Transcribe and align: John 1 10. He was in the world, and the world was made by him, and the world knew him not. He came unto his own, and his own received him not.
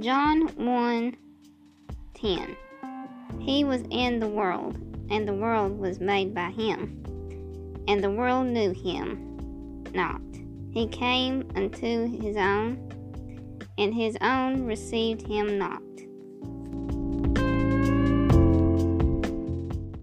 John 0.00 0.48
1 0.56 1.16
10. 2.14 2.56
He 3.40 3.64
was 3.64 3.82
in 3.90 4.18
the 4.20 4.28
world, 4.28 4.76
and 5.10 5.26
the 5.26 5.32
world 5.32 5.78
was 5.78 6.00
made 6.00 6.34
by 6.34 6.50
him, 6.50 7.02
and 7.88 8.04
the 8.04 8.10
world 8.10 8.46
knew 8.48 8.72
him 8.72 9.86
not. 9.94 10.20
He 10.70 10.86
came 10.86 11.50
unto 11.54 12.20
his 12.20 12.36
own, 12.36 12.90
and 13.78 13.94
his 13.94 14.18
own 14.20 14.64
received 14.64 15.26
him 15.26 15.56
not. 15.56 15.82